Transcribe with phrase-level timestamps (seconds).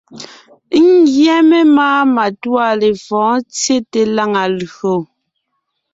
[0.87, 4.95] Ńgyɛ́ memáa matûa lefɔ̌ɔn tsyete lǎŋa lÿò.